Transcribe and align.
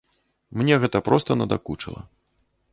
Мне 0.61 0.77
гэта 0.85 1.03
проста 1.09 1.31
надакучыла. 1.41 2.01